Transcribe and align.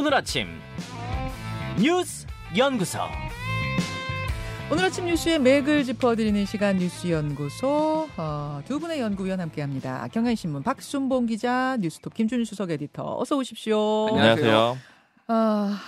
오늘 0.00 0.14
아침 0.14 0.46
뉴스 1.78 2.26
연구소 2.56 3.00
오늘 4.72 4.86
아침 4.86 5.04
뉴스의 5.04 5.38
맥을 5.40 5.84
짚어드리는 5.84 6.46
시간 6.46 6.78
뉴스 6.78 7.10
연구소 7.10 8.08
어, 8.16 8.62
두 8.64 8.80
분의 8.80 8.98
연구위원 8.98 9.40
함께합니다. 9.40 10.08
경향신문 10.08 10.62
박순봉 10.62 11.26
기자, 11.26 11.76
뉴스톱 11.80 12.14
김준일 12.14 12.46
수석 12.46 12.70
에디터 12.70 13.18
어서 13.18 13.36
오십시오. 13.36 14.06
안녕하세요. 14.08 14.78
아 15.26 15.78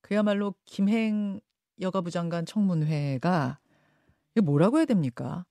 그야말로 0.00 0.54
김행 0.64 1.40
여가부 1.80 2.12
장관 2.12 2.46
청문회가 2.46 3.58
이게 4.36 4.42
뭐라고 4.42 4.78
해야 4.78 4.84
됩니까? 4.84 5.44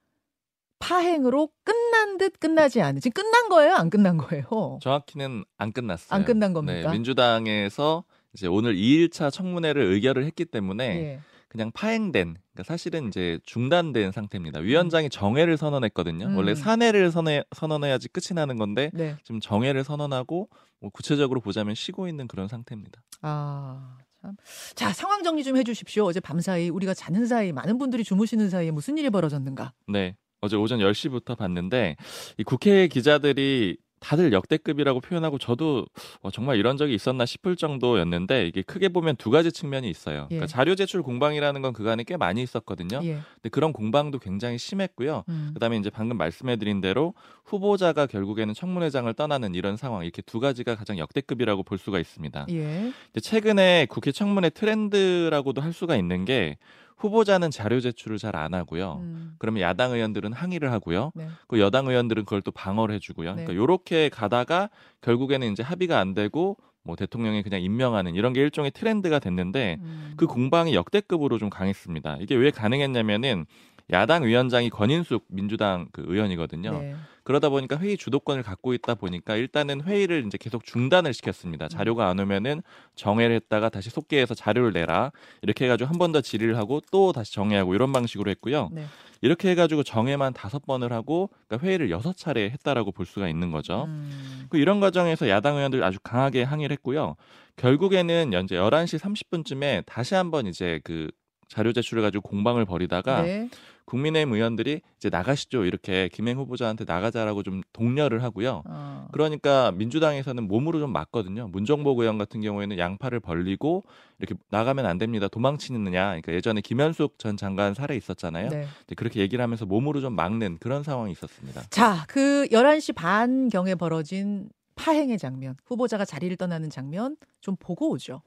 파행으로 0.79 1.49
끝 1.65 1.73
난 2.13 2.17
듯 2.17 2.39
끝나지 2.39 2.81
않은 2.81 3.01
지금 3.01 3.23
끝난 3.23 3.49
거예요? 3.49 3.73
안 3.75 3.89
끝난 3.89 4.17
거예요? 4.17 4.45
정확히는 4.81 5.45
안 5.57 5.71
끝났어요. 5.71 6.15
안 6.15 6.25
끝난 6.25 6.53
겁니까? 6.53 6.89
네, 6.89 6.93
민주당에서 6.95 8.03
이제 8.33 8.47
오늘 8.47 8.75
2일차 8.75 9.31
청문회를 9.31 9.81
의결을 9.83 10.25
했기 10.25 10.45
때문에 10.45 10.85
예. 10.85 11.19
그냥 11.47 11.71
파행된, 11.71 12.35
그러니까 12.53 12.63
사실은 12.63 13.07
이제 13.07 13.39
중단된 13.45 14.11
상태입니다. 14.11 14.59
위원장이 14.59 15.09
정회를 15.09 15.57
선언했거든요. 15.57 16.25
음. 16.27 16.35
원래 16.37 16.55
사내를 16.55 17.11
선회, 17.11 17.43
선언해야지 17.55 18.09
끝이 18.09 18.33
나는 18.35 18.57
건데 18.57 18.89
네. 18.93 19.15
지금 19.23 19.39
정회를 19.39 19.83
선언하고 19.83 20.49
뭐 20.79 20.89
구체적으로 20.91 21.41
보자면 21.41 21.75
쉬고 21.75 22.07
있는 22.07 22.27
그런 22.27 22.47
상태입니다. 22.47 23.01
아, 23.21 23.97
참. 24.21 24.35
자, 24.73 24.93
상황 24.93 25.21
정리 25.21 25.43
좀 25.43 25.55
해주십시오. 25.57 26.05
어제 26.05 26.19
밤사이 26.19 26.69
우리가 26.69 26.95
자는 26.95 27.27
사이 27.27 27.51
많은 27.51 27.77
분들이 27.77 28.03
주무시는 28.03 28.49
사이에 28.49 28.71
무슨 28.71 28.97
일이 28.97 29.11
벌어졌는가? 29.11 29.73
네. 29.87 30.15
어제 30.43 30.57
오전 30.57 30.79
10시부터 30.79 31.37
봤는데 31.37 31.95
이 32.37 32.43
국회 32.43 32.87
기자들이 32.89 33.77
다들 34.01 34.33
역대급이라고 34.33 34.99
표현하고 34.99 35.37
저도 35.37 35.85
어, 36.21 36.29
정말 36.29 36.57
이런 36.57 36.75
적이 36.75 36.93
있었나 36.95 37.25
싶을 37.25 37.55
정도였는데 37.55 38.47
이게 38.47 38.61
크게 38.61 38.89
보면 38.89 39.15
두 39.15 39.29
가지 39.31 39.53
측면이 39.53 39.89
있어요. 39.89 40.23
예. 40.23 40.35
그러니까 40.35 40.47
자료 40.47 40.75
제출 40.75 41.01
공방이라는 41.01 41.61
건 41.61 41.71
그간에 41.71 42.03
꽤 42.03 42.17
많이 42.17 42.43
있었거든요. 42.43 42.99
예. 43.03 43.19
근데 43.35 43.49
그런 43.49 43.71
공방도 43.71 44.19
굉장히 44.19 44.57
심했고요. 44.57 45.23
음. 45.29 45.51
그다음에 45.53 45.77
이제 45.77 45.89
방금 45.89 46.17
말씀해드린 46.17 46.81
대로 46.81 47.13
후보자가 47.45 48.07
결국에는 48.07 48.53
청문회장을 48.53 49.13
떠나는 49.13 49.55
이런 49.55 49.77
상황 49.77 50.03
이렇게 50.03 50.21
두 50.21 50.41
가지가 50.41 50.75
가장 50.75 50.97
역대급이라고 50.97 51.63
볼 51.63 51.77
수가 51.77 51.99
있습니다. 51.99 52.47
예. 52.49 52.91
최근에 53.21 53.87
국회 53.89 54.11
청문회 54.11 54.49
트렌드라고도 54.49 55.61
할 55.61 55.71
수가 55.71 55.95
있는 55.95 56.25
게 56.25 56.57
후보자는 57.03 57.51
자료 57.51 57.79
제출을 57.79 58.17
잘 58.17 58.33
안 58.35 58.53
하고요. 58.55 58.99
음. 59.01 59.35
그러면 59.37 59.61
야당 59.61 59.91
의원들은 59.91 60.33
항의를 60.33 60.71
하고요. 60.71 61.11
네. 61.13 61.27
그 61.47 61.59
여당 61.59 61.87
의원들은 61.87 62.23
그걸 62.25 62.41
또 62.41 62.51
방어를 62.51 62.95
해주고요. 62.95 63.35
네. 63.35 63.43
그러니까 63.43 63.55
요렇게 63.55 64.09
가다가 64.09 64.69
결국에는 65.01 65.51
이제 65.51 65.61
합의가 65.61 65.99
안 65.99 66.15
되고 66.15 66.57
뭐 66.83 66.95
대통령이 66.95 67.43
그냥 67.43 67.61
임명하는 67.61 68.15
이런 68.15 68.33
게 68.33 68.41
일종의 68.41 68.71
트렌드가 68.71 69.19
됐는데 69.19 69.77
음. 69.81 70.13
그 70.17 70.25
공방이 70.25 70.73
역대급으로 70.73 71.37
좀 71.37 71.49
강했습니다. 71.49 72.17
이게 72.21 72.35
왜 72.35 72.49
가능했냐면은 72.49 73.45
야당 73.91 74.23
위원장이 74.23 74.69
권인숙 74.69 75.25
민주당 75.27 75.87
그 75.91 76.03
의원이거든요. 76.07 76.71
네. 76.79 76.95
그러다 77.23 77.47
보니까 77.49 77.77
회의 77.77 77.95
주도권을 77.95 78.43
갖고 78.43 78.73
있다 78.73 78.95
보니까 78.95 79.35
일단은 79.37 79.81
회의를 79.81 80.25
이제 80.25 80.37
계속 80.37 80.65
중단을 80.65 81.13
시켰습니다. 81.13 81.67
자료가 81.69 82.09
안 82.09 82.19
오면은 82.19 82.61
정회를 82.95 83.35
했다가 83.35 83.69
다시 83.69 83.89
속개해서 83.89 84.33
자료를 84.35 84.73
내라 84.73 85.11
이렇게 85.41 85.65
해가지고 85.65 85.89
한 85.89 85.97
번 85.97 86.11
더 86.11 86.19
질의를 86.21 86.57
하고 86.57 86.81
또 86.91 87.11
다시 87.13 87.33
정회하고 87.33 87.75
이런 87.75 87.93
방식으로 87.93 88.29
했고요. 88.31 88.69
네. 88.73 88.85
이렇게 89.21 89.51
해가지고 89.51 89.83
정회만 89.83 90.33
다섯 90.33 90.65
번을 90.65 90.91
하고 90.91 91.29
그러니까 91.47 91.65
회의를 91.65 91.89
여섯 91.91 92.17
차례 92.17 92.49
했다라고 92.49 92.91
볼 92.91 93.05
수가 93.05 93.29
있는 93.29 93.51
거죠. 93.51 93.85
음. 93.87 94.45
그 94.49 94.57
이런 94.57 94.81
과정에서 94.81 95.29
야당 95.29 95.55
의원들 95.55 95.81
아주 95.83 95.97
강하게 96.03 96.43
항의를 96.43 96.73
했고요. 96.73 97.15
결국에는 97.55 98.33
현재 98.33 98.55
11시 98.55 98.99
30분쯤에 98.99 99.83
다시 99.85 100.15
한번 100.15 100.47
이제 100.47 100.81
그 100.83 101.09
자료 101.47 101.71
제출을 101.71 102.01
가지고 102.03 102.27
공방을 102.27 102.65
벌이다가 102.65 103.21
네. 103.21 103.49
국민의힘 103.85 104.33
의원들이 104.33 104.81
이제 104.97 105.09
나가시죠 105.09 105.65
이렇게 105.65 106.09
김행 106.09 106.37
후보자한테 106.37 106.85
나가자라고 106.85 107.43
좀 107.43 107.61
독려를 107.73 108.23
하고요. 108.23 108.63
어. 108.65 109.07
그러니까 109.11 109.71
민주당에서는 109.71 110.47
몸으로 110.47 110.79
좀 110.79 110.91
맞거든요. 110.91 111.47
문정복 111.47 111.99
의원 111.99 112.17
같은 112.17 112.41
경우에는 112.41 112.77
양팔을 112.77 113.19
벌리고 113.19 113.83
이렇게 114.19 114.35
나가면 114.49 114.85
안 114.85 114.97
됩니다. 114.97 115.27
도망치느냐. 115.27 115.91
그러니까 116.07 116.33
예전에 116.33 116.61
김현숙 116.61 117.19
전 117.19 117.37
장관 117.37 117.73
사례 117.73 117.95
있었잖아요. 117.95 118.49
네. 118.49 118.67
그렇게 118.95 119.19
얘기를 119.19 119.43
하면서 119.43 119.65
몸으로 119.65 120.01
좀 120.01 120.13
막는 120.15 120.57
그런 120.59 120.83
상황이 120.83 121.11
있었습니다. 121.11 121.63
자, 121.69 122.05
그 122.07 122.47
11시 122.51 122.95
반 122.95 123.49
경에 123.49 123.75
벌어진 123.75 124.49
파행의 124.75 125.17
장면, 125.17 125.55
후보자가 125.65 126.05
자리를 126.05 126.35
떠나는 126.37 126.69
장면 126.69 127.15
좀 127.41 127.55
보고 127.57 127.89
오죠. 127.91 128.21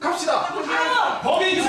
갑시다. 0.00 0.52
법이 1.22 1.60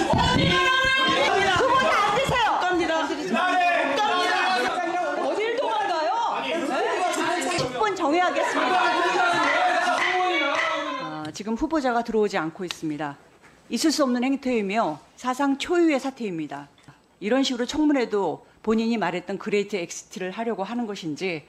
어딜 5.25 5.55
도망가요? 5.57 6.11
10분 8.27 8.35
정해야겠습니다. 8.35 8.81
아, 11.03 11.31
지금 11.33 11.53
후보자가 11.53 12.03
들어오지 12.03 12.37
않고 12.37 12.65
있습니다. 12.65 13.17
있을 13.69 13.91
수 13.91 14.03
없는 14.03 14.23
행태이며 14.23 14.99
사상 15.15 15.57
초유의 15.57 15.99
사태입니다. 15.99 16.69
이런 17.19 17.43
식으로 17.43 17.65
청문회도 17.65 18.45
본인이 18.63 18.97
말했던 18.97 19.37
great 19.37 19.75
exit를 19.75 20.31
하려고 20.31 20.63
하는 20.63 20.85
것인지 20.87 21.45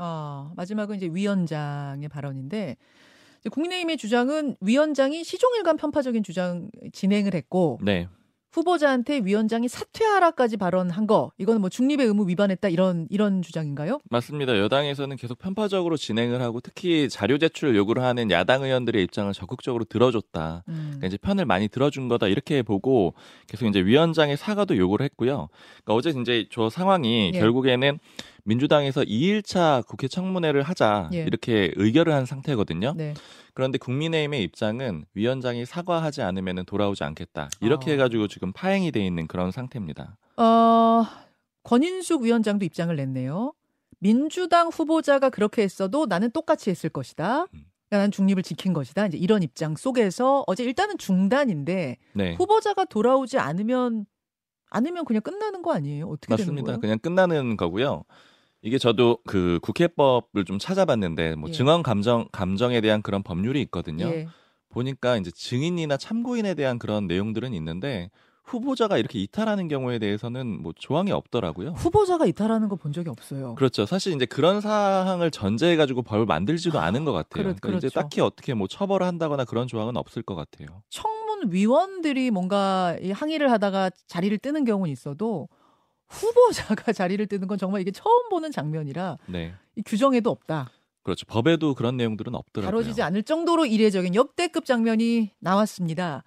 어, 0.00 0.52
마지막은 0.56 0.96
이제 0.96 1.08
위원장의 1.12 2.08
발언인데 2.08 2.76
국민의힘의 3.50 3.96
주장은 3.96 4.56
위원장이 4.60 5.24
시종일관 5.24 5.76
편파적인 5.76 6.22
주장 6.22 6.70
진행을 6.92 7.34
했고 7.34 7.78
네. 7.82 8.08
후보자한테 8.52 9.20
위원장이 9.24 9.68
사퇴하라까지 9.68 10.56
발언한 10.56 11.06
거 11.06 11.30
이거는 11.38 11.60
뭐 11.60 11.68
중립의 11.68 12.06
의무 12.06 12.28
위반했다 12.28 12.68
이런 12.68 13.06
이런 13.10 13.42
주장인가요? 13.42 14.00
맞습니다. 14.10 14.58
여당에서는 14.58 15.16
계속 15.16 15.38
편파적으로 15.38 15.96
진행을 15.96 16.40
하고 16.40 16.60
특히 16.60 17.08
자료 17.08 17.38
제출 17.38 17.76
요구를 17.76 18.02
하는 18.02 18.30
야당 18.30 18.62
의원들의 18.62 19.02
입장을 19.04 19.32
적극적으로 19.32 19.84
들어줬다. 19.84 20.64
음. 20.68 20.74
그러니까 20.74 21.06
이제 21.06 21.16
편을 21.18 21.44
많이 21.44 21.68
들어준 21.68 22.08
거다 22.08 22.28
이렇게 22.28 22.62
보고 22.62 23.14
계속 23.46 23.66
이제 23.66 23.80
위원장의 23.80 24.36
사과도 24.36 24.76
요구를 24.76 25.04
했고요. 25.04 25.48
그러니까 25.84 25.94
어제 25.94 26.10
이제 26.18 26.46
저 26.50 26.70
상황이 26.70 27.32
예. 27.34 27.38
결국에는 27.38 27.98
민주당에서 28.48 29.02
2일차 29.02 29.86
국회 29.86 30.08
청문회를 30.08 30.62
하자 30.62 31.10
예. 31.12 31.18
이렇게 31.18 31.70
의결을 31.76 32.14
한 32.14 32.24
상태거든요. 32.24 32.94
네. 32.96 33.12
그런데 33.52 33.76
국민의힘의 33.76 34.42
입장은 34.42 35.04
위원장이 35.12 35.66
사과하지 35.66 36.22
않으면 36.22 36.64
돌아오지 36.64 37.04
않겠다. 37.04 37.50
이렇게 37.60 37.90
어. 37.90 37.92
해가지고 37.92 38.26
지금 38.26 38.54
파행이 38.54 38.90
돼 38.90 39.04
있는 39.04 39.26
그런 39.26 39.50
상태입니다. 39.50 40.16
어, 40.38 41.04
권인숙 41.62 42.22
위원장도 42.22 42.64
입장을 42.64 42.94
냈네요. 42.96 43.52
민주당 43.98 44.68
후보자가 44.68 45.28
그렇게 45.28 45.60
했어도 45.60 46.06
나는 46.06 46.30
똑같이 46.30 46.70
했을 46.70 46.88
것이다. 46.88 47.42
음. 47.42 47.64
그러니까 47.90 48.04
난 48.04 48.10
중립을 48.10 48.42
지킨 48.42 48.72
것이다. 48.72 49.08
이제 49.08 49.18
이런 49.18 49.42
입장 49.42 49.76
속에서 49.76 50.44
어제 50.46 50.64
일단은 50.64 50.96
중단인데 50.96 51.98
네. 52.14 52.34
후보자가 52.36 52.86
돌아오지 52.86 53.38
않으면 53.38 54.06
않으면 54.70 55.04
그냥 55.04 55.20
끝나는 55.22 55.62
거 55.62 55.72
아니에요? 55.72 56.06
어떻게 56.06 56.34
되는 56.34 56.44
맞습니다. 56.44 56.66
거예요? 56.66 56.80
그냥 56.80 56.98
끝나는 56.98 57.56
거고요. 57.56 58.04
이게 58.62 58.78
저도 58.78 59.18
그 59.26 59.58
국회법을 59.62 60.44
좀 60.44 60.58
찾아봤는데 60.58 61.36
뭐 61.36 61.48
예. 61.48 61.52
증언 61.52 61.82
감정 61.82 62.28
감정에 62.32 62.80
대한 62.80 63.02
그런 63.02 63.22
법률이 63.22 63.60
있거든요. 63.62 64.06
예. 64.06 64.28
보니까 64.70 65.16
이제 65.16 65.30
증인이나 65.30 65.96
참고인에 65.96 66.54
대한 66.54 66.78
그런 66.78 67.06
내용들은 67.06 67.54
있는데 67.54 68.10
후보자가 68.44 68.96
이렇게 68.98 69.18
이탈하는 69.20 69.68
경우에 69.68 69.98
대해서는 69.98 70.62
뭐 70.62 70.72
조항이 70.76 71.12
없더라고요. 71.12 71.70
후보자가 71.70 72.24
이탈하는 72.26 72.68
거 72.68 72.76
본 72.76 72.92
적이 72.92 73.10
없어요. 73.10 73.54
그렇죠. 73.56 73.84
사실 73.86 74.14
이제 74.14 74.24
그런 74.26 74.60
사항을 74.60 75.30
전제해 75.30 75.76
가지고 75.76 76.02
벌 76.02 76.24
만들지도 76.26 76.78
않은 76.80 77.04
것 77.04 77.12
같아요. 77.12 77.44
그렇- 77.44 77.54
그러니까 77.60 77.68
이제 77.78 77.88
그렇죠. 77.88 78.00
딱히 78.00 78.20
어떻게 78.22 78.54
뭐 78.54 78.66
처벌을 78.66 79.06
한다거나 79.06 79.44
그런 79.44 79.68
조항은 79.68 79.96
없을 79.98 80.22
것 80.22 80.34
같아요. 80.34 80.82
청문 80.88 81.52
위원들이 81.52 82.30
뭔가 82.30 82.96
이 83.02 83.10
항의를 83.10 83.50
하다가 83.52 83.90
자리를 84.06 84.36
뜨는 84.38 84.64
경우는 84.64 84.90
있어도 84.92 85.48
후보자가 86.08 86.92
자리를 86.92 87.24
뜨는 87.26 87.48
건 87.48 87.58
정말 87.58 87.80
이게 87.80 87.90
처음 87.90 88.28
보는 88.28 88.50
장면이라 88.50 89.18
네. 89.26 89.54
이 89.76 89.82
규정에도 89.82 90.30
없다. 90.30 90.70
그렇죠. 91.02 91.24
법에도 91.26 91.74
그런 91.74 91.96
내용들은 91.96 92.34
없더라고요. 92.34 92.70
다뤄지지 92.70 93.02
않을 93.02 93.22
정도로 93.22 93.64
이례적인 93.66 94.14
역대급 94.14 94.64
장면이 94.64 95.30
나왔습니다. 95.38 96.22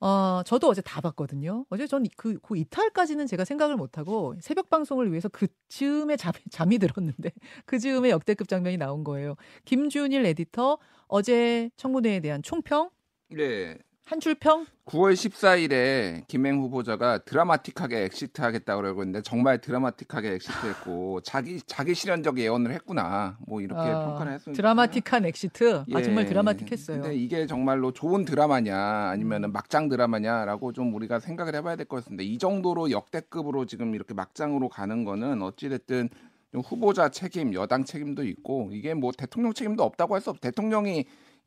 어, 0.00 0.42
저도 0.46 0.68
어제 0.68 0.80
다 0.80 1.00
봤거든요. 1.02 1.66
어제 1.68 1.86
전 1.86 2.04
그, 2.16 2.38
그 2.38 2.56
이탈까지는 2.56 3.26
제가 3.26 3.44
생각을 3.44 3.76
못하고 3.76 4.34
새벽 4.40 4.70
방송을 4.70 5.10
위해서 5.10 5.28
그 5.28 5.46
즈음에 5.68 6.16
잠, 6.16 6.32
잠이 6.50 6.78
들었는데 6.78 7.30
그 7.66 7.78
즈음에 7.78 8.10
역대급 8.10 8.48
장면이 8.48 8.78
나온 8.78 9.04
거예요. 9.04 9.36
김준일 9.66 10.24
에디터 10.24 10.78
어제 11.06 11.70
청문회에 11.76 12.20
대한 12.20 12.42
총평 12.42 12.90
네. 13.28 13.76
한줄 14.10 14.34
평? 14.40 14.66
9월 14.86 15.12
14일에 15.14 16.26
김행 16.26 16.58
후보자가 16.60 17.18
드라마틱하게 17.18 18.06
exit하겠다고 18.06 18.82
그러고 18.82 19.02
있는데 19.04 19.22
정말 19.22 19.60
드라마틱하게 19.60 20.32
exit했고 20.34 21.20
자기 21.20 21.60
자기 21.64 21.94
실현적 21.94 22.38
예언을 22.40 22.72
했구나 22.72 23.38
뭐 23.46 23.60
이렇게 23.60 23.80
아, 23.80 24.04
평가를 24.06 24.32
했습니다. 24.32 24.56
드라마틱한 24.60 25.26
exit. 25.26 25.76
아 25.76 25.84
예. 25.96 26.02
정말 26.02 26.26
드라마틱했어요. 26.26 27.02
근데 27.02 27.14
이게 27.14 27.46
정말로 27.46 27.92
좋은 27.92 28.24
드라마냐 28.24 28.74
음. 28.74 29.10
아니면 29.12 29.52
막장 29.52 29.88
드라마냐라고 29.88 30.72
좀 30.72 30.92
우리가 30.92 31.20
생각을 31.20 31.54
해봐야 31.54 31.76
될 31.76 31.86
것 31.86 31.98
같습니다. 32.02 32.24
이 32.24 32.36
정도로 32.36 32.90
역대급으로 32.90 33.66
지금 33.66 33.94
이렇게 33.94 34.12
막장으로 34.14 34.68
가는 34.70 35.04
거는 35.04 35.40
어찌됐든 35.40 36.08
좀 36.50 36.62
후보자 36.62 37.10
책임, 37.10 37.54
여당 37.54 37.84
책임도 37.84 38.24
있고 38.24 38.70
이게 38.72 38.92
뭐 38.94 39.12
대통령 39.16 39.52
책임도 39.54 39.84
없다고 39.84 40.16
할 40.16 40.20
수 40.20 40.30
없. 40.30 40.40
대통령이 40.40 41.04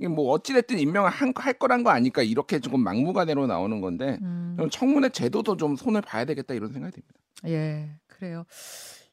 뭐 0.08 0.32
어찌됐든 0.32 0.80
임명을 0.80 1.10
한, 1.10 1.34
할 1.36 1.54
거란 1.54 1.84
거 1.84 1.90
아니까 1.90 2.22
이렇게 2.24 2.60
조금 2.60 2.82
막무가내로 2.82 3.48
나오는 3.48 3.82
건데 3.82 4.20
음. 4.22 4.58
청문회 4.72 5.10
제도도 5.10 5.58
좀 5.58 5.76
손을 5.76 6.02
봐야 6.02 6.26
되겠다 6.26 6.54
이런 6.54 6.72
생각이 6.72 6.94
듭니다. 6.94 7.20
예, 7.48 7.90
그래요. 8.08 8.46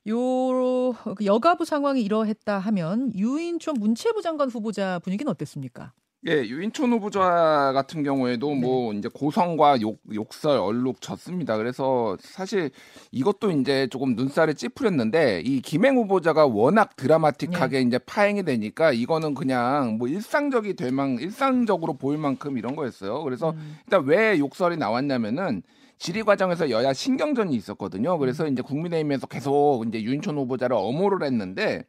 요 0.08 0.94
여가부 1.24 1.64
상황이 1.64 2.02
이러했다 2.02 2.58
하면 2.58 3.12
유인촌 3.14 3.76
문체부 3.78 4.22
장관 4.22 4.48
후보자 4.48 4.98
분위기는 5.00 5.30
어땠습니까? 5.30 5.92
예, 6.28 6.32
유인촌 6.32 6.92
후보자 6.92 7.72
같은 7.74 8.02
경우에도 8.02 8.54
뭐 8.54 8.92
이제 8.92 9.08
고성과 9.08 9.80
욕, 9.80 10.00
욕설, 10.12 10.58
얼룩 10.58 11.00
졌습니다. 11.00 11.56
그래서 11.56 12.14
사실 12.20 12.70
이것도 13.10 13.52
이제 13.52 13.86
조금 13.86 14.14
눈살을 14.16 14.54
찌푸렸는데 14.54 15.40
이 15.46 15.62
김행 15.62 15.96
후보자가 15.96 16.44
워낙 16.44 16.94
드라마틱하게 16.96 17.80
이제 17.80 17.98
파행이 17.98 18.42
되니까 18.42 18.92
이거는 18.92 19.32
그냥 19.32 19.96
뭐 19.96 20.08
일상적이 20.08 20.74
될 20.74 20.92
만, 20.92 21.18
일상적으로 21.18 21.94
보일 21.94 22.18
만큼 22.18 22.58
이런 22.58 22.76
거였어요. 22.76 23.22
그래서 23.22 23.52
음. 23.52 23.78
일단 23.86 24.04
왜 24.04 24.38
욕설이 24.38 24.76
나왔냐면은 24.76 25.62
질의 25.96 26.24
과정에서 26.24 26.68
여야 26.68 26.92
신경전이 26.92 27.54
있었거든요. 27.56 28.18
그래서 28.18 28.46
이제 28.46 28.60
국민의힘에서 28.60 29.26
계속 29.26 29.84
이제 29.88 30.02
유인촌 30.02 30.36
후보자를 30.36 30.76
엄호를 30.76 31.26
했는데 31.26 31.84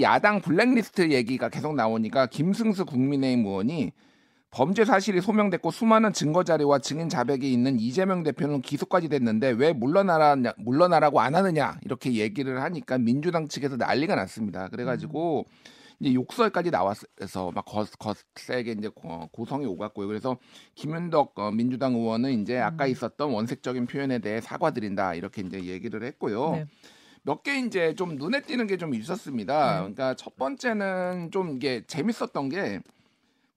야당 0.00 0.40
블랙리스트 0.40 1.10
얘기가 1.10 1.48
계속 1.48 1.74
나오니까 1.74 2.26
김승수 2.26 2.84
국민의힘 2.86 3.46
의원이 3.46 3.92
범죄 4.50 4.84
사실이 4.84 5.20
소명됐고 5.22 5.70
수많은 5.70 6.12
증거 6.12 6.44
자료와 6.44 6.78
증인 6.80 7.08
자백이 7.08 7.50
있는 7.50 7.80
이재명 7.80 8.22
대표는 8.22 8.60
기소까지 8.60 9.08
됐는데 9.08 9.50
왜 9.50 9.72
물러나라 9.72 10.36
물러나라고 10.58 11.20
안 11.20 11.34
하느냐 11.34 11.78
이렇게 11.84 12.12
얘기를 12.14 12.62
하니까 12.62 12.98
민주당 12.98 13.48
측에서 13.48 13.76
난리가 13.76 14.14
났습니다. 14.14 14.68
그래가지고 14.68 15.46
이제 16.00 16.12
욕설까지 16.14 16.70
나왔어서 16.70 17.50
막 17.52 17.64
거, 17.64 17.86
거세게 17.98 18.72
이제 18.72 18.88
고- 18.88 19.28
고성이 19.32 19.64
오갔고요. 19.66 20.06
그래서 20.06 20.36
김윤덕 20.74 21.38
어, 21.38 21.50
민주당 21.50 21.94
의원은 21.94 22.42
이제 22.42 22.58
아까 22.58 22.86
있었던 22.86 23.30
원색적인 23.30 23.86
표현에 23.86 24.18
대해 24.18 24.40
사과드린다 24.40 25.14
이렇게 25.14 25.42
이제 25.42 25.64
얘기를 25.64 26.02
했고요. 26.02 26.50
네. 26.52 26.66
몇 27.24 27.42
개 27.44 27.58
이제 27.58 27.94
좀 27.94 28.16
눈에 28.16 28.40
띄는 28.42 28.66
게 28.66 28.76
좀 28.76 28.94
있었습니다. 28.94 29.72
네. 29.74 29.78
그러니까 29.78 30.14
첫 30.14 30.36
번째는 30.36 31.30
좀 31.30 31.56
이게 31.56 31.82
재밌었던 31.86 32.48
게 32.48 32.80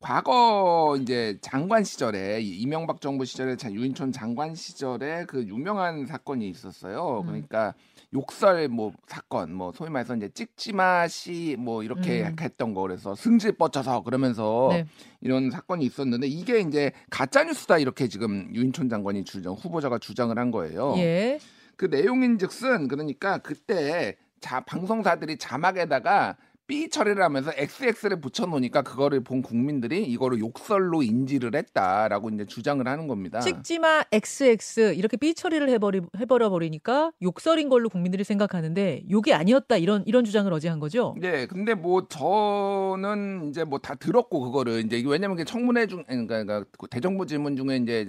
과거 0.02 0.98
이제 1.02 1.38
장관 1.42 1.84
시절에 1.84 2.40
이 2.42 2.60
이명박 2.62 3.02
정부 3.02 3.26
시절에 3.26 3.56
자- 3.56 3.72
유인촌 3.72 4.12
장관 4.12 4.54
시절에 4.54 5.26
그 5.26 5.44
유명한 5.48 6.06
사건이 6.06 6.48
있었어요. 6.50 7.22
음. 7.22 7.26
그러니까 7.26 7.74
욕설 8.14 8.68
뭐 8.68 8.92
사건 9.08 9.56
뭐 9.56 9.72
소위 9.74 9.90
말해서 9.90 10.16
이제 10.16 10.30
찍지마 10.30 11.08
씨뭐 11.08 11.82
이렇게 11.84 12.22
음. 12.24 12.36
했던 12.40 12.74
거 12.76 12.82
그래서 12.82 13.16
승질 13.16 13.54
뻗쳐서 13.54 14.04
그러면서 14.04 14.68
네. 14.72 14.86
이런 15.22 15.50
사건이 15.50 15.84
있었는데 15.86 16.28
이게 16.28 16.60
이제 16.60 16.92
가짜 17.10 17.44
뉴스다 17.44 17.80
이렇게 17.80 18.08
지금 18.08 18.54
유인촌 18.54 18.90
장관이 18.90 19.24
주장 19.24 19.54
후보자가 19.54 19.98
주장을 19.98 20.38
한 20.38 20.52
거예요. 20.52 20.94
예. 20.98 21.40
그 21.78 21.86
내용인즉슨 21.86 22.88
그러니까 22.88 23.38
그때 23.40 24.18
자 24.40 24.60
방송사들이 24.62 25.38
자막에다가 25.38 26.38
B 26.68 26.90
처리를 26.90 27.24
하면서 27.24 27.52
XX를 27.56 28.20
붙여놓으니까 28.20 28.82
그거를 28.82 29.24
본 29.24 29.42
국민들이 29.42 30.04
이거를 30.04 30.40
욕설로 30.40 31.04
인지를 31.04 31.56
했다라고 31.56 32.30
이제 32.32 32.46
주장을 32.46 32.86
하는 32.86 33.08
겁니다. 33.08 33.40
찍지마 33.40 34.04
XX 34.12 34.96
이렇게 34.96 35.16
삐 35.16 35.34
처리를 35.34 35.70
해버리 35.70 36.02
해버려 36.20 36.50
버리니까 36.50 37.12
욕설인 37.22 37.70
걸로 37.70 37.88
국민들이 37.88 38.24
생각하는데 38.24 39.04
욕이 39.10 39.34
아니었다 39.34 39.78
이런 39.78 40.04
이런 40.06 40.26
주장을 40.26 40.52
어제 40.52 40.68
한 40.68 40.80
거죠. 40.80 41.16
네, 41.20 41.46
근데 41.46 41.74
뭐 41.76 42.08
저는 42.08 43.50
이제 43.50 43.64
뭐 43.64 43.80
다 43.86 43.94
들었고 43.94 44.40
그거를 44.40 44.84
이제 44.84 45.04
왜냐면 45.06 45.38
이게 45.38 45.46
청문회 45.46 45.86
중 45.86 46.04
그러니까, 46.08 46.44
그러니까 46.44 46.70
그 46.80 46.88
대정부 46.88 47.28
질문 47.28 47.56
중에 47.56 47.78
이제 47.78 48.08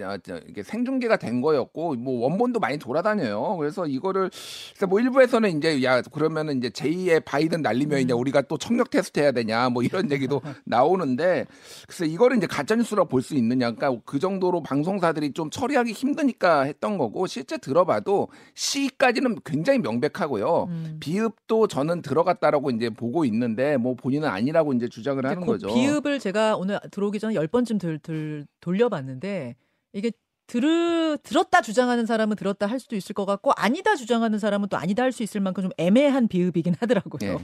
이게 0.49 0.63
생중계가 0.63 1.19
된 1.19 1.43
거였고 1.43 1.97
뭐 1.97 2.23
원본도 2.23 2.61
많이 2.61 2.79
돌아다녀요. 2.79 3.57
그래서 3.59 3.87
이거를 3.87 4.31
그래서 4.71 4.87
뭐 4.87 5.01
일부에서는 5.01 5.59
이제 5.59 5.83
야 5.83 6.01
그러면은 6.01 6.57
이제 6.57 6.71
제2의 6.71 7.25
바이든 7.27 7.61
날리면 7.61 8.01
이제 8.01 8.15
우리가 8.15 8.43
또 8.49 8.57
청력 8.59 8.91
테스트 8.91 9.21
해야 9.21 9.33
되냐 9.33 9.69
뭐 9.69 9.83
이런 9.83 10.11
얘기도 10.11 10.41
나오는데 10.65 11.47
그래서 11.87 12.05
이거를 12.05 12.39
이제 12.39 12.47
가짜 12.47 12.75
뉴스라고 12.77 13.09
볼 13.09 13.27
수 13.27 13.35
있느냐 13.35 13.73
그러니까 13.73 14.01
그 14.05 14.19
정도로 14.21 14.63
방송사들이 14.63 15.33
좀 15.33 15.51
처리하기 15.51 15.93
힘드니까 15.93 16.63
했던 16.63 16.97
거고 16.97 17.27
실제 17.27 17.59
들어봐도 17.59 18.29
시까지는 18.55 19.39
굉장히 19.45 19.81
명백하고요. 19.81 20.67
음. 20.69 20.97
비읍도 21.01 21.67
저는 21.67 22.03
들어갔다라고 22.03 22.71
이제 22.71 22.89
보고 22.89 23.25
있는데 23.25 23.77
뭐 23.77 23.95
본인은 23.95 24.29
아니라고 24.29 24.73
이제 24.75 24.89
주장을 24.89 25.21
이제 25.21 25.29
하는 25.29 25.41
그 25.41 25.53
거죠. 25.53 25.67
비읍을 25.69 26.21
제가 26.21 26.57
오늘 26.57 26.79
들어오기 26.93 27.19
전에 27.19 27.35
열 27.35 27.49
번쯤 27.49 27.79
들, 27.79 27.99
들, 27.99 28.47
돌려봤는데 28.61 29.57
이게 29.93 30.13
들 30.47 31.19
들었다 31.23 31.61
주장하는 31.61 32.07
사람은 32.07 32.37
들었다 32.37 32.67
할 32.67 32.79
수도 32.79 32.95
있을 32.95 33.15
것 33.15 33.27
같고 33.27 33.53
아니다 33.57 33.97
주장하는 33.97 34.39
사람은 34.39 34.69
또 34.69 34.77
아니다 34.77 35.03
할 35.03 35.13
수 35.17 35.23
있을 35.23 35.41
만큼 35.41 35.63
좀 35.63 35.73
애매한 35.79 36.29
비읍이긴 36.29 36.75
하더라고요. 36.79 37.33
예. 37.33 37.39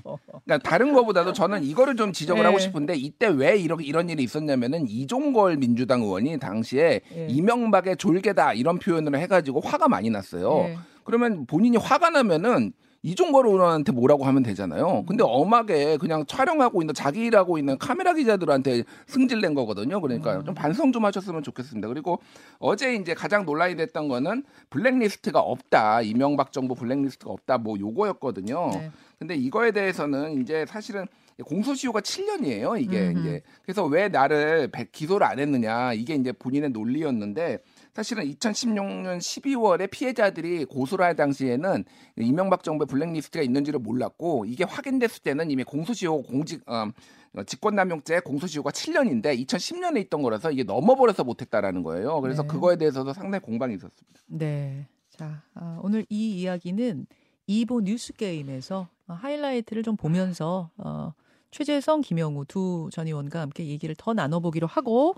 그러니까 0.44 0.58
다른 0.58 0.92
거보다도 0.92 1.32
저는 1.32 1.64
이거를 1.64 1.96
좀 1.96 2.12
지적을 2.12 2.42
네. 2.42 2.46
하고 2.46 2.58
싶은데 2.58 2.94
이때 2.96 3.28
왜 3.28 3.56
이렇게 3.56 3.84
이런 3.84 4.10
일이 4.10 4.22
있었냐면은 4.22 4.86
이종걸 4.88 5.56
민주당 5.56 6.02
의원이 6.02 6.38
당시에 6.38 7.00
예. 7.16 7.26
이명박의 7.30 7.96
졸개다 7.96 8.52
이런 8.54 8.78
표현을 8.78 9.18
해가지고 9.18 9.60
화가 9.60 9.88
많이 9.88 10.10
났어요. 10.10 10.66
예. 10.68 10.78
그러면 11.04 11.46
본인이 11.46 11.76
화가 11.78 12.10
나면은 12.10 12.72
이종걸 13.04 13.46
의원한테 13.46 13.90
뭐라고 13.90 14.24
하면 14.24 14.44
되잖아요. 14.44 15.04
근데 15.08 15.24
엄하게 15.26 15.96
그냥 15.96 16.24
촬영하고 16.24 16.82
있는 16.82 16.94
자기 16.94 17.24
일하고 17.26 17.58
있는 17.58 17.76
카메라 17.78 18.14
기자들한테 18.14 18.84
승질낸 19.06 19.54
거거든요. 19.54 20.00
그러니까 20.00 20.36
음. 20.38 20.44
좀 20.44 20.54
반성 20.54 20.92
좀 20.92 21.04
하셨으면 21.04 21.42
좋겠습니다. 21.42 21.88
그리고 21.88 22.20
어제 22.60 22.94
이제 22.94 23.12
가장 23.12 23.44
논란이 23.44 23.74
됐던 23.76 24.06
거는 24.06 24.44
블랙리스트가 24.70 25.40
없다. 25.40 26.02
이명박 26.02 26.52
정부 26.52 26.76
블랙리스트가 26.76 27.32
없다. 27.32 27.58
뭐 27.58 27.76
요거였거든요. 27.78 28.70
네. 28.72 28.90
근데 29.18 29.34
이거에 29.34 29.72
대해서는 29.72 30.40
이제 30.40 30.64
사실은 30.68 31.06
공소시효가 31.44 32.00
7년이에요. 32.02 32.80
이게 32.80 33.08
음흠. 33.08 33.20
이제 33.20 33.42
그래서 33.64 33.84
왜 33.84 34.08
나를 34.08 34.68
배- 34.68 34.86
기소를 34.92 35.26
안 35.26 35.40
했느냐 35.40 35.92
이게 35.92 36.14
이제 36.14 36.30
본인의 36.30 36.70
논리였는데 36.70 37.58
사실은 37.92 38.24
2016년 38.24 39.18
12월에 39.18 39.90
피해자들이 39.90 40.64
고소를 40.64 41.04
할 41.04 41.14
당시에는 41.14 41.84
이명박 42.16 42.62
정부의 42.62 42.86
블랙리스트가 42.86 43.42
있는지를 43.42 43.80
몰랐고 43.80 44.46
이게 44.46 44.64
확인됐을 44.64 45.22
때는 45.22 45.50
이미 45.50 45.62
공소시효 45.62 46.22
공직 46.22 46.62
어, 46.68 46.86
어, 47.34 47.42
직권남용죄 47.44 48.20
공소시효가 48.20 48.70
7년인데 48.70 49.38
2010년에 49.46 49.98
있던 50.06 50.22
거라서 50.22 50.50
이게 50.50 50.62
넘어버려서 50.64 51.24
못했다라는 51.24 51.82
거예요. 51.82 52.20
그래서 52.22 52.42
네. 52.42 52.48
그거에 52.48 52.76
대해서도 52.76 53.12
상당히 53.12 53.42
공방이 53.42 53.74
있었습니다. 53.74 54.20
네. 54.26 54.88
자, 55.10 55.42
아, 55.54 55.78
오늘 55.82 56.06
이 56.08 56.40
이야기는 56.40 57.06
2부 57.48 57.82
뉴스 57.82 58.14
게임에서 58.14 58.88
어, 59.06 59.12
하이라이트를 59.12 59.82
좀 59.82 59.96
보면서 59.96 60.70
어, 60.78 61.12
최재성, 61.50 62.00
김영우 62.00 62.46
두 62.46 62.88
전 62.90 63.06
의원과 63.06 63.40
함께 63.40 63.66
얘기를 63.66 63.94
더 63.98 64.14
나눠보기로 64.14 64.66
하고 64.66 65.14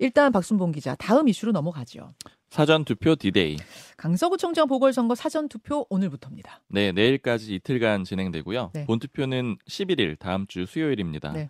일단 0.00 0.32
박순봉 0.32 0.72
기자 0.72 0.94
다음 0.96 1.28
이슈로 1.28 1.52
넘어가죠. 1.52 2.14
사전 2.48 2.84
투표 2.84 3.14
디데이. 3.14 3.58
강서구청장 3.98 4.66
보궐선거 4.66 5.14
사전 5.14 5.48
투표 5.48 5.86
오늘부터입니다. 5.90 6.62
네, 6.68 6.90
내일까지 6.90 7.54
이틀간 7.56 8.04
진행되고요. 8.04 8.70
네. 8.74 8.86
본투표는 8.86 9.58
11일 9.68 10.18
다음 10.18 10.46
주 10.48 10.64
수요일입니다. 10.66 11.32
네. 11.32 11.48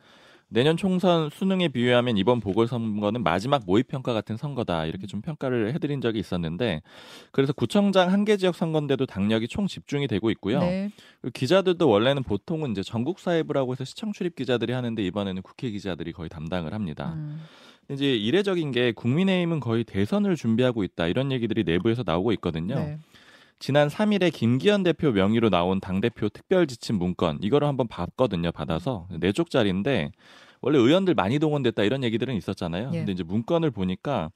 내년 0.52 0.76
총선 0.76 1.30
수능에 1.30 1.69
비유하면 1.69 2.16
이번 2.16 2.40
보궐선거는 2.40 3.23
마지막 3.23 3.62
모의평가 3.66 4.12
같은 4.12 4.37
선거다 4.37 4.85
이렇게 4.87 5.07
좀 5.07 5.23
평가를 5.23 5.73
해드린 5.75 6.00
적이 6.00 6.19
있었는데 6.19 6.83
그래서 7.30 7.52
구청장 7.52 8.11
한 8.12 8.25
개 8.25 8.37
지역 8.37 8.57
선거인데도 8.57 9.07
당력이 9.07 9.47
총 9.47 9.69
집중이 9.69 10.09
되고 10.09 10.28
있고요. 10.33 10.59
네. 10.59 10.90
기자들도 11.33 11.88
원래는 11.88 12.25
보통은 12.25 12.73
이제 12.73 12.83
전국 12.83 13.21
사회부라고 13.21 13.73
해서 13.73 13.85
시청 13.85 14.12
출입 14.12 14.35
기자들이 14.35 14.73
하는데 14.73 15.00
이번에는 15.00 15.40
국회 15.42 15.71
기자들이 15.71 16.12
거의 16.12 16.28
담당을 16.28 16.75
합니다. 16.75 17.12
음, 17.14 17.40
이제 17.90 18.14
이례적인 18.14 18.70
게 18.73 18.92
국민의힘은 18.92 19.61
거의 19.61 19.85
대선을 19.85 20.37
준비하고 20.37 20.85
있다 20.85 21.09
이런 21.09 21.32
얘기들이 21.32 21.64
내부에서 21.64 22.02
나오고 22.06 22.32
있거든요. 22.32 22.76
네. 22.76 22.99
지난 23.59 23.88
3일에 23.88 24.32
김기현 24.32 24.82
대표 24.82 25.12
명의로 25.12 25.50
나온 25.50 25.80
당 25.80 26.00
대표 26.00 26.28
특별 26.28 26.66
지침 26.66 26.97
문건 26.97 27.40
이거를 27.42 27.68
한번 27.68 27.88
봤거든요. 27.88 28.52
받아서 28.52 29.06
네 29.18 29.32
쪽짜리인데 29.32 30.12
원래 30.62 30.78
의원들 30.78 31.14
많이 31.14 31.38
동원됐다 31.38 31.82
이런 31.82 32.02
얘기들은 32.04 32.35
있었잖아요. 32.37 32.90
예. 32.94 32.99
근데 32.99 33.12
이제 33.12 33.23
문건을 33.23 33.70
보니까 33.70 34.30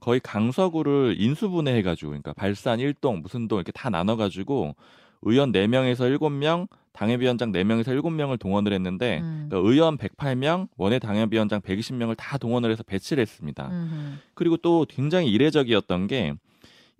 거의 0.00 0.20
강서구를 0.20 1.16
인수분해해가지고 1.18 2.08
그러니까 2.08 2.32
발산 2.34 2.78
1동 2.78 3.22
무슨 3.22 3.48
동 3.48 3.58
이렇게 3.58 3.72
다 3.72 3.88
나눠가지고 3.88 4.74
의원 5.22 5.52
4명에서 5.52 6.18
7명, 6.18 6.68
당협위원장 6.92 7.52
4명에서 7.52 7.88
7명을 7.88 8.38
동원을 8.38 8.72
했는데 8.72 9.20
음. 9.22 9.46
그러니까 9.48 9.70
의원 9.70 9.98
108명, 9.98 10.68
원외 10.76 10.98
당협위원장 10.98 11.60
120명을 11.60 12.14
다 12.16 12.38
동원을 12.38 12.70
해서 12.70 12.82
배치를 12.82 13.20
했습니다. 13.20 13.68
음흠. 13.70 14.18
그리고 14.34 14.56
또 14.56 14.86
굉장히 14.88 15.30
이례적이었던 15.30 16.06
게 16.06 16.34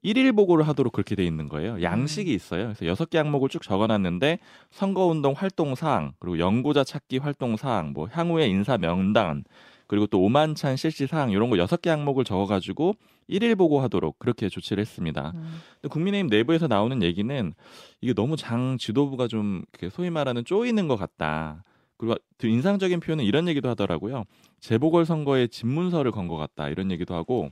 일일 0.02 0.32
보고를 0.32 0.68
하도록 0.68 0.92
그렇게 0.92 1.16
돼 1.16 1.24
있는 1.24 1.48
거예요. 1.48 1.82
양식이 1.82 2.32
있어요. 2.32 2.64
그래서 2.64 2.86
여섯 2.86 3.10
개 3.10 3.18
항목을 3.18 3.48
쭉 3.48 3.62
적어놨는데 3.62 4.38
선거운동 4.70 5.32
활동 5.36 5.74
사항, 5.74 6.12
그리고 6.20 6.38
연구자 6.38 6.84
찾기 6.84 7.18
활동 7.18 7.56
사항, 7.56 7.92
뭐 7.92 8.06
향후의 8.10 8.48
인사 8.50 8.78
명단, 8.78 9.42
그리고 9.86 10.06
또 10.06 10.20
오만찬 10.22 10.76
실시 10.76 11.06
사항 11.06 11.30
이런 11.30 11.50
거 11.50 11.58
여섯 11.58 11.80
개 11.80 11.90
항목을 11.90 12.24
적어가지고 12.24 12.94
일일 13.28 13.54
보고하도록 13.56 14.18
그렇게 14.18 14.48
조치를 14.48 14.80
했습니다. 14.80 15.32
음. 15.34 15.60
근데 15.80 15.88
국민의힘 15.92 16.28
내부에서 16.28 16.66
나오는 16.66 17.02
얘기는 17.02 17.54
이게 18.00 18.12
너무 18.14 18.36
장 18.36 18.78
지도부가 18.78 19.28
좀 19.28 19.64
소위 19.90 20.10
말하는 20.10 20.44
쪼이는 20.44 20.88
것 20.88 20.96
같다. 20.96 21.64
그리고 21.98 22.16
더 22.38 22.46
인상적인 22.46 23.00
표현은 23.00 23.24
이런 23.24 23.48
얘기도 23.48 23.68
하더라고요. 23.70 24.24
재보궐 24.60 25.06
선거에 25.06 25.46
집문서를 25.46 26.10
건 26.10 26.28
것 26.28 26.36
같다 26.36 26.68
이런 26.68 26.90
얘기도 26.90 27.14
하고 27.14 27.50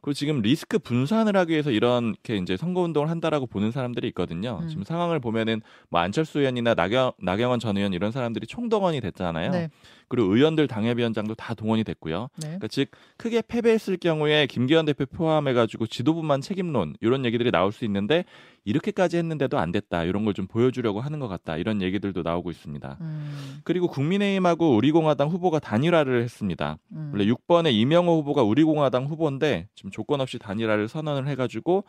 그리고 0.00 0.12
지금 0.14 0.40
리스크 0.40 0.78
분산을 0.78 1.36
하기 1.36 1.52
위해서 1.52 1.70
이렇게 1.70 2.36
이제 2.36 2.56
선거 2.56 2.82
운동을 2.82 3.10
한다라고 3.10 3.46
보는 3.46 3.70
사람들이 3.70 4.08
있거든요. 4.08 4.60
음. 4.62 4.68
지금 4.68 4.84
상황을 4.84 5.20
보면은 5.20 5.60
뭐 5.88 6.00
안철수 6.00 6.40
의원이나 6.40 6.74
나경, 6.74 7.12
나경원 7.20 7.60
전 7.60 7.76
의원 7.76 7.92
이런 7.92 8.12
사람들이 8.12 8.46
총동원이 8.46 9.00
됐잖아요. 9.00 9.50
네. 9.50 9.70
그리고 10.08 10.34
의원들 10.34 10.68
당협위원장도 10.68 11.34
다 11.34 11.54
동원이 11.54 11.84
됐고요. 11.84 12.28
네. 12.36 12.46
그러니까 12.46 12.68
즉 12.68 12.90
크게 13.16 13.42
패배했을 13.46 13.98
경우에 13.98 14.46
김기현 14.46 14.86
대표 14.86 15.04
포함해가지고 15.06 15.86
지도부만 15.86 16.40
책임론 16.40 16.94
이런 17.00 17.24
얘기들이 17.24 17.50
나올 17.50 17.72
수 17.72 17.84
있는데 17.84 18.24
이렇게까지 18.68 19.16
했는데도 19.16 19.58
안 19.58 19.72
됐다 19.72 20.04
이런 20.04 20.24
걸 20.24 20.34
좀 20.38 20.46
보여주려고 20.46 21.00
하는 21.00 21.18
것 21.18 21.26
같다 21.26 21.56
이런 21.56 21.82
얘기들도 21.82 22.22
나오고 22.22 22.50
있습니다. 22.50 22.98
음. 23.00 23.60
그리고 23.64 23.88
국민의힘하고 23.88 24.76
우리공화당 24.76 25.28
후보가 25.30 25.58
단일화를 25.58 26.22
했습니다. 26.22 26.78
음. 26.92 27.10
원래 27.12 27.24
6번에 27.26 27.72
이명호 27.72 28.18
후보가 28.18 28.42
우리공화당 28.42 29.06
후보인데 29.06 29.68
지금 29.74 29.90
조건 29.90 30.20
없이 30.20 30.38
단일화를 30.38 30.86
선언을 30.86 31.26
해가지고 31.28 31.84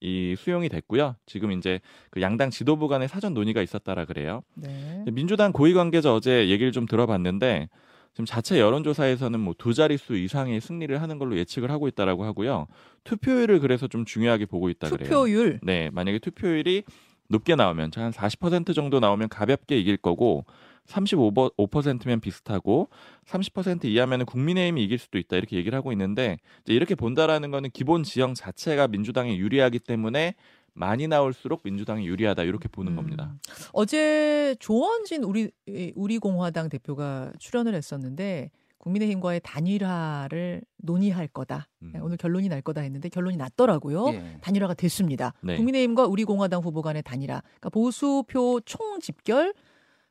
이 0.00 0.34
수용이 0.36 0.68
됐고요. 0.68 1.14
지금 1.26 1.52
이제 1.52 1.80
그 2.10 2.20
양당 2.22 2.50
지도부 2.50 2.88
간의 2.88 3.06
사전 3.08 3.34
논의가 3.34 3.62
있었다라 3.62 4.06
그래요. 4.06 4.42
네. 4.56 5.04
민주당 5.12 5.52
고위 5.52 5.74
관계자 5.74 6.12
어제 6.12 6.48
얘기를 6.48 6.72
좀 6.72 6.86
들어봤는데 6.86 7.68
지금 8.12 8.26
자체 8.26 8.60
여론조사에서는 8.60 9.40
뭐 9.40 9.54
두 9.58 9.74
자릿수 9.74 10.16
이상의 10.16 10.60
승리를 10.60 11.00
하는 11.00 11.18
걸로 11.18 11.36
예측을 11.36 11.70
하고 11.70 11.88
있다라고 11.88 12.24
하고요. 12.24 12.66
투표율을 13.04 13.60
그래서 13.60 13.86
좀 13.86 14.04
중요하게 14.04 14.46
보고 14.46 14.68
있다 14.70 14.88
그래요. 14.90 15.08
투표율. 15.08 15.60
네, 15.62 15.90
만약에 15.92 16.18
투표율이 16.18 16.84
높게 17.28 17.54
나오면 17.54 17.92
한 17.94 18.10
40% 18.10 18.74
정도 18.74 19.00
나오면 19.00 19.28
가볍게 19.28 19.78
이길 19.78 19.96
거고 19.96 20.44
35%면 20.86 22.20
비슷하고 22.20 22.88
30% 23.26 23.84
이하면 23.84 24.26
국민의힘이 24.26 24.82
이길 24.82 24.98
수도 24.98 25.18
있다 25.18 25.36
이렇게 25.36 25.56
얘기를 25.56 25.76
하고 25.76 25.92
있는데 25.92 26.38
이제 26.64 26.74
이렇게 26.74 26.94
본다라는 26.94 27.50
거는 27.50 27.70
기본 27.72 28.02
지형 28.02 28.34
자체가 28.34 28.88
민주당에 28.88 29.36
유리하기 29.36 29.78
때문에 29.78 30.34
많이 30.74 31.06
나올수록 31.06 31.60
민주당이 31.64 32.06
유리하다 32.06 32.44
이렇게 32.44 32.68
보는 32.68 32.92
음. 32.92 32.96
겁니다. 32.96 33.34
어제 33.72 34.56
조원진 34.58 35.24
우리 35.24 35.50
우리 35.94 36.18
공화당 36.18 36.68
대표가 36.68 37.32
출연을 37.38 37.74
했었는데 37.74 38.50
국민의힘과의 38.78 39.40
단일화를 39.44 40.62
논의할 40.78 41.28
거다. 41.28 41.68
음. 41.82 41.92
오늘 42.00 42.16
결론이 42.16 42.48
날 42.48 42.62
거다 42.62 42.80
했는데 42.80 43.08
결론이 43.08 43.36
났더라고요. 43.36 44.08
예. 44.08 44.38
단일화가 44.40 44.74
됐습니다. 44.74 45.34
네. 45.40 45.56
국민의힘과 45.56 46.06
우리 46.06 46.24
공화당 46.24 46.62
후보 46.62 46.82
간의 46.82 47.02
단일화. 47.04 47.40
그러니까 47.42 47.70
보수표 47.70 48.60
총 48.64 48.98
집결. 49.00 49.54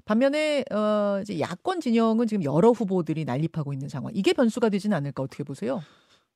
반면에 0.03 0.63
어 0.71 1.19
이제 1.21 1.39
야권 1.39 1.79
진영은 1.79 2.25
지금 2.27 2.43
여러 2.43 2.71
후보들이 2.71 3.23
난립하고 3.25 3.71
있는 3.73 3.87
상황. 3.87 4.11
이게 4.15 4.33
변수가 4.33 4.69
되지는 4.69 4.97
않을까 4.97 5.21
어떻게 5.21 5.43
보세요? 5.43 5.81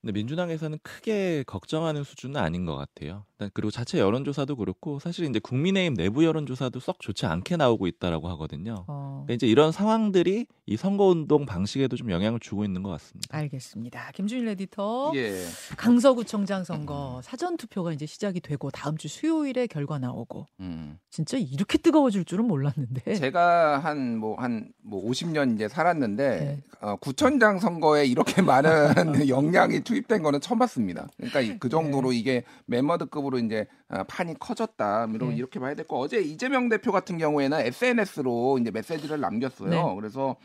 근데 0.01 0.11
민주당에서는 0.11 0.77
크게 0.83 1.43
걱정하는 1.47 2.03
수준은 2.03 2.39
아닌 2.39 2.65
것 2.65 2.75
같아요. 2.75 3.25
일단 3.37 3.49
그리고 3.53 3.69
자체 3.69 3.99
여론조사도 3.99 4.55
그렇고 4.55 4.99
사실 4.99 5.25
이제 5.25 5.39
국민의힘 5.39 5.95
내부 5.95 6.23
여론조사도 6.23 6.79
썩 6.79 6.99
좋지 7.01 7.25
않게 7.25 7.57
나오고 7.57 7.85
있다라고 7.87 8.29
하거든요. 8.29 8.85
어, 8.87 9.23
그러니까 9.25 9.33
이제 9.33 9.47
이런 9.47 9.73
상황들이 9.73 10.45
이 10.67 10.77
선거운동 10.77 11.45
방식에도 11.45 11.97
좀 11.97 12.11
영향을 12.11 12.39
주고 12.39 12.63
있는 12.63 12.81
것 12.81 12.89
같습니다. 12.91 13.37
알겠습니다. 13.37 14.11
김준일 14.13 14.47
에디터. 14.49 15.11
예. 15.15 15.35
강서구청장 15.75 16.63
선거 16.63 17.19
사전 17.23 17.57
투표가 17.57 17.91
이제 17.91 18.05
시작이 18.05 18.39
되고 18.39 18.71
다음 18.71 18.97
주 18.97 19.09
수요일에 19.09 19.67
결과 19.67 19.99
나오고 19.99 20.45
음. 20.61 20.97
진짜 21.11 21.37
이렇게 21.37 21.77
뜨거워질 21.77 22.23
줄은 22.25 22.45
몰랐는데. 22.47 23.15
제가 23.15 23.79
한 23.79 24.05
뭐 24.15 24.35
한뭐 24.39 25.09
50년 25.09 25.55
이제 25.55 25.67
살았는데 25.67 26.29
네. 26.39 26.63
어, 26.79 26.95
구청장 26.97 27.59
선거에 27.59 28.05
이렇게 28.05 28.41
많은 28.41 28.93
역량이 29.27 29.81
투입된 29.81 30.23
거는 30.23 30.39
처음 30.39 30.59
봤습니다. 30.59 31.07
그러니까 31.17 31.41
이- 31.41 31.59
그 31.59 31.67
정도로 31.69 32.13
이게 32.13 32.43
멤버드급 32.67 33.24
으로 33.27 33.39
이제 33.39 33.67
아, 33.87 34.03
판이 34.03 34.35
커졌다. 34.39 35.07
이렇게, 35.11 35.25
네. 35.25 35.35
이렇게 35.35 35.59
봐야 35.59 35.73
될 35.75 35.87
거. 35.87 35.97
어제 35.97 36.19
이재명 36.19 36.69
대표 36.69 36.91
같은 36.91 37.17
경우에는 37.17 37.59
SNS로 37.59 38.59
이제 38.59 38.71
메시지를 38.71 39.19
남겼어요. 39.19 39.69
네. 39.69 39.95
그래서 39.95 40.35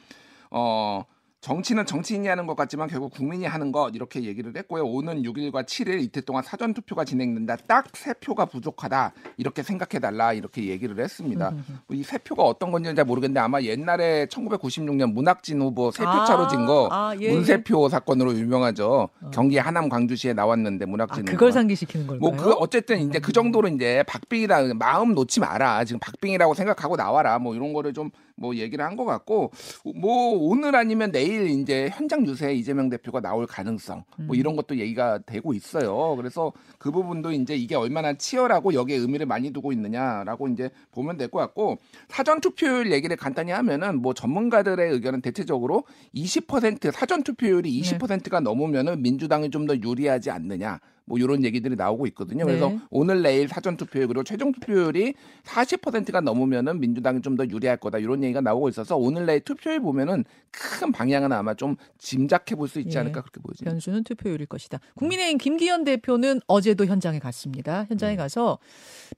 어 0.51 1.05
정치는 1.41 1.87
정치인이 1.87 2.29
하는 2.29 2.47
것 2.47 2.55
같지만 2.55 2.87
결국 2.89 3.13
국민이 3.15 3.47
하는 3.47 3.73
것 3.73 3.95
이렇게 3.95 4.25
얘기를 4.25 4.53
했고요. 4.55 4.85
오는 4.85 5.23
6일과 5.23 5.65
7일 5.65 6.03
이틀 6.03 6.21
동안 6.23 6.43
사전 6.43 6.75
투표가 6.75 7.05
진행된다. 7.07 7.57
딱 7.67 7.87
세 7.95 8.13
표가 8.15 8.45
부족하다. 8.47 9.13
이렇게 9.39 9.63
생각해 9.63 9.99
달라. 10.01 10.33
이렇게 10.35 10.67
얘기를 10.67 10.99
했습니다. 11.03 11.55
이 11.93 12.03
세 12.03 12.19
표가 12.19 12.43
어떤 12.43 12.71
건지는 12.71 12.95
잘 12.95 13.05
모르겠는데 13.07 13.41
아마 13.41 13.61
옛날에 13.63 14.27
1996년 14.27 15.13
문학진 15.13 15.61
후보 15.63 15.91
세표 15.91 16.09
아, 16.09 16.25
차로 16.27 16.49
진거 16.49 16.89
아, 16.91 17.15
예, 17.21 17.33
문세표 17.33 17.89
사건으로 17.89 18.35
유명하죠. 18.35 19.09
경기 19.33 19.57
하남 19.59 19.89
광주시에 19.89 20.35
나왔는데 20.35 20.85
아, 20.85 20.89
문학진 20.89 21.25
그걸 21.25 21.37
후보가. 21.49 21.53
상기시키는 21.53 22.07
걸까요? 22.07 22.31
뭐그 22.33 22.53
어쨌든 22.59 22.99
이제 23.01 23.19
그 23.19 23.33
정도로 23.33 23.69
이제 23.69 24.03
박빙이다 24.07 24.75
마음 24.75 25.15
놓지 25.15 25.41
마라 25.41 25.85
지금 25.85 26.01
박빙이라고 26.01 26.53
생각하고 26.55 26.97
나와라 26.97 27.39
뭐 27.39 27.55
이런 27.55 27.73
거를 27.73 27.93
좀 27.95 28.11
뭐 28.41 28.57
얘기를 28.57 28.85
한 28.85 28.97
것 28.97 29.05
같고 29.05 29.53
뭐 29.95 30.33
오늘 30.37 30.75
아니면 30.75 31.13
내일 31.13 31.49
이제 31.49 31.89
현장 31.93 32.27
유세 32.27 32.53
이재명 32.55 32.89
대표가 32.89 33.21
나올 33.21 33.47
가능성 33.47 34.03
뭐 34.27 34.35
이런 34.35 34.57
것도 34.57 34.79
얘기가 34.79 35.19
되고 35.27 35.53
있어요. 35.55 36.17
그래서 36.17 36.53
그 36.79 36.91
부분도 36.91 37.33
이제 37.33 37.55
이게 37.55 37.77
얼마나 37.77 38.15
치열하고 38.15 38.75
여기에 38.75 38.97
의미를 38.97 39.27
많이 39.27 39.53
두고 39.53 39.73
있느냐라고 39.73 40.49
이제 40.49 40.71
보면 40.91 41.17
될 41.19 41.29
것 41.29 41.39
같고 41.39 41.79
사전 42.09 42.41
투표율 42.41 42.91
얘기를 42.91 43.17
간단히 43.17 43.53
하면은 43.53 44.01
뭐 44.03 44.15
전문가들의 44.15 44.91
의견은 44.91 45.21
대체적으로 45.21 45.85
20% 46.15 46.91
사전 46.91 47.23
투표율이 47.23 47.71
20%가 47.83 48.41
넘으면은 48.41 49.03
민주당이 49.03 49.51
좀 49.51 49.61
더 49.67 49.77
유리하지 49.77 50.31
않느냐. 50.31 50.81
뭐 51.11 51.19
이런 51.19 51.43
얘기들이 51.45 51.75
나오고 51.75 52.07
있거든요. 52.09 52.47
그래서 52.47 52.69
네. 52.69 52.79
오늘 52.88 53.21
내일 53.21 53.49
사전 53.49 53.76
투표율 53.76 54.07
그리고 54.07 54.23
최종 54.23 54.52
투표율이 54.52 55.14
40%가 55.43 56.21
넘으면은 56.21 56.79
민주당이 56.81 57.21
좀 57.21 57.31
더 57.37 57.47
유리할 57.49 57.76
거다 57.79 57.99
이런 57.99 58.23
얘기가 58.25 58.40
나오고 58.40 58.69
있어서 58.71 58.97
오늘 58.97 59.25
내일 59.25 59.40
투표율 59.40 59.81
보면은 59.81 60.25
큰 60.50 60.90
방향은 60.93 61.33
아마 61.33 61.55
좀 61.55 61.76
짐작해 61.99 62.55
볼 62.57 62.69
수 62.69 62.81
있지 62.81 62.97
예. 62.97 63.00
않을까 63.00 63.23
그렇게 63.23 63.40
보여집니다. 63.40 63.71
변수는 63.71 64.05
투표율일 64.05 64.47
것이다. 64.47 64.79
국민의힘 64.95 65.38
김기현 65.38 65.85
대표는 65.85 66.40
어제도 66.47 66.85
현장에 66.87 67.19
갔습니다. 67.19 67.85
현장에 67.88 68.14
가서 68.17 68.59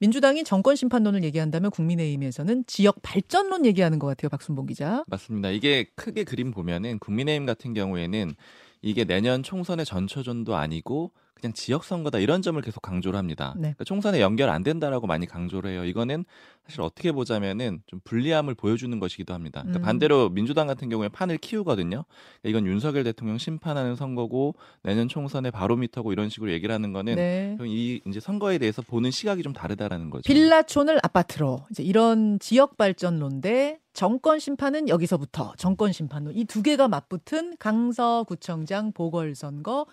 민주당이 0.00 0.44
정권 0.44 0.76
심판론을 0.76 1.24
얘기한다면 1.24 1.70
국민의힘에서는 1.70 2.64
지역 2.66 2.96
발전론 3.02 3.66
얘기하는 3.66 3.98
것 3.98 4.06
같아요. 4.06 4.28
박순봉 4.30 4.66
기자. 4.66 5.04
맞습니다. 5.08 5.50
이게 5.50 5.84
크게 5.94 6.24
그림 6.24 6.50
보면은 6.50 6.98
국민의힘 6.98 7.44
같은 7.46 7.74
경우에는 7.74 8.34
이게 8.82 9.04
내년 9.04 9.42
총선의 9.42 9.84
전초전도 9.86 10.54
아니고 10.56 11.12
그냥 11.34 11.52
지역 11.54 11.82
선거다 11.82 12.18
이런 12.18 12.40
점을 12.40 12.60
계속 12.62 12.80
강조를 12.82 13.18
합니다. 13.18 13.52
네. 13.56 13.62
그러니까 13.62 13.84
총선에 13.84 14.20
연결 14.20 14.48
안 14.48 14.62
된다라고 14.62 15.08
많이 15.08 15.26
강조를 15.26 15.70
해요. 15.72 15.84
이거는 15.84 16.24
사실 16.64 16.80
어떻게 16.82 17.10
보자면은 17.10 17.82
좀 17.86 18.00
불리함을 18.04 18.54
보여주는 18.54 18.96
것이기도 19.00 19.34
합니다. 19.34 19.62
그러니까 19.62 19.80
음. 19.80 19.82
반대로 19.82 20.28
민주당 20.28 20.68
같은 20.68 20.88
경우에 20.88 21.08
판을 21.08 21.38
키우거든요. 21.38 22.04
그러니까 22.40 22.48
이건 22.60 22.66
윤석열 22.66 23.02
대통령 23.02 23.38
심판하는 23.38 23.96
선거고 23.96 24.54
내년 24.84 25.08
총선의 25.08 25.50
바로미터고 25.50 26.12
이런 26.12 26.28
식으로 26.28 26.52
얘기를 26.52 26.72
하는 26.72 26.92
거는 26.92 27.16
네. 27.16 27.56
이 27.64 28.00
이제 28.06 28.20
선거에 28.20 28.58
대해서 28.58 28.80
보는 28.82 29.10
시각이 29.10 29.42
좀 29.42 29.52
다르다라는 29.52 30.10
거죠. 30.10 30.22
빌라촌을 30.22 31.00
아파트로 31.02 31.66
이제 31.72 31.82
이런 31.82 32.38
지역 32.38 32.76
발전론 32.76 33.40
대 33.40 33.80
정권 33.92 34.38
심판은 34.38 34.88
여기서부터 34.88 35.54
정권 35.58 35.92
심판론 35.92 36.34
이 36.36 36.44
두 36.44 36.62
개가 36.62 36.86
맞붙은 36.86 37.56
강서구청장 37.58 38.92
보궐선거 38.92 39.86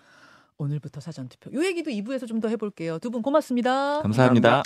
오늘부터 0.64 1.00
사전 1.00 1.28
투표. 1.28 1.50
이 1.50 1.64
얘기도 1.66 1.90
2부에서 1.90 2.26
좀 2.26 2.40
더 2.40 2.48
해볼게요. 2.48 2.98
두 2.98 3.10
분 3.10 3.22
고맙습니다. 3.22 4.00
감사합니다. 4.02 4.62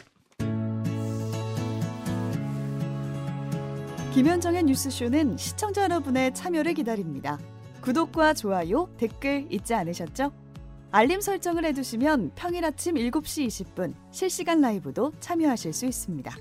김현정의 4.14 4.62
뉴스쇼는 4.64 5.36
시청자 5.36 5.82
여러분의 5.84 6.32
참여를 6.34 6.74
기다립니다. 6.74 7.38
구독과 7.80 8.34
좋아요, 8.34 8.88
댓글 8.96 9.46
잊지 9.50 9.74
않으셨죠? 9.74 10.32
알림 10.92 11.20
설정을 11.20 11.64
해두시면 11.64 12.32
평일 12.36 12.64
아침 12.64 12.94
7시 12.94 13.46
20분 13.48 13.94
실시간 14.12 14.60
라이브도 14.60 15.12
참여하실 15.18 15.72
수 15.72 15.86
있습니다. 15.86 16.32